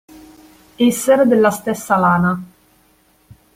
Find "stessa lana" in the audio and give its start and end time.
1.51-2.43